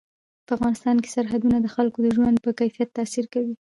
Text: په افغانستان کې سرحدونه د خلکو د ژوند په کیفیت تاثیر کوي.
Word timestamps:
په 0.45 0.51
افغانستان 0.57 0.95
کې 1.03 1.09
سرحدونه 1.15 1.57
د 1.61 1.67
خلکو 1.75 1.97
د 2.03 2.07
ژوند 2.15 2.37
په 2.45 2.51
کیفیت 2.59 2.89
تاثیر 2.97 3.25
کوي. 3.33 3.53